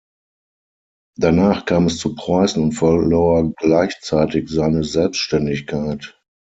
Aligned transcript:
Danach 1.15 1.65
kam 1.65 1.85
es 1.85 1.99
zu 1.99 2.15
Preußen 2.15 2.63
und 2.63 2.71
verlor 2.71 3.53
gleichzeitig 3.57 4.49
seine 4.49 4.83
Selbständigkeit. 4.83 6.19